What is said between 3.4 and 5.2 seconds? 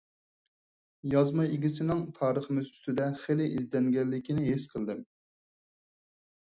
ئىزدەنگەنلىكىنى ھېس قىلدىم.